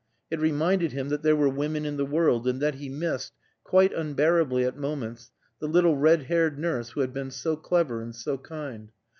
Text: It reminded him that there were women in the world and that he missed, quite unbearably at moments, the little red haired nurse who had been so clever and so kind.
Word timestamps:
It 0.31 0.39
reminded 0.39 0.93
him 0.93 1.09
that 1.09 1.21
there 1.21 1.35
were 1.35 1.47
women 1.47 1.85
in 1.85 1.95
the 1.97 2.07
world 2.07 2.47
and 2.47 2.59
that 2.59 2.73
he 2.73 2.89
missed, 2.89 3.33
quite 3.63 3.93
unbearably 3.93 4.63
at 4.63 4.75
moments, 4.75 5.29
the 5.59 5.67
little 5.67 5.95
red 5.95 6.23
haired 6.23 6.57
nurse 6.57 6.89
who 6.89 7.01
had 7.01 7.13
been 7.13 7.29
so 7.29 7.55
clever 7.55 8.01
and 8.01 8.15
so 8.15 8.39
kind. 8.39 8.91